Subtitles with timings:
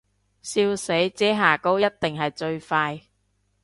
[0.41, 3.01] 笑死，遮瑕膏一定係最快